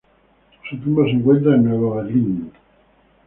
[0.67, 2.51] Su tumba se encuentra en Nuevo Berlín.